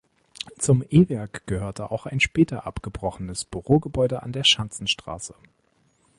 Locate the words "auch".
1.91-2.07